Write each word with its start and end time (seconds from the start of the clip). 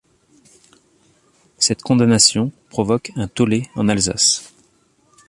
Cette 1.59 1.83
condamnation 1.83 2.51
provoque 2.71 3.11
un 3.17 3.27
tollé 3.27 3.69
en 3.75 3.87
Alsace. 3.87 4.51